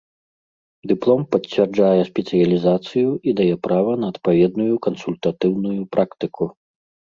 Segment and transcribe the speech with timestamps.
[0.91, 6.53] Дыплом пацвярджае спецыялізацыю і дае права на адпаведную кансультатыўную практыку.